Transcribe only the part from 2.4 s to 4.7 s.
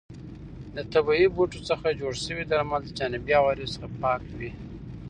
درمل د جانبي عوارضو څخه پاک وي.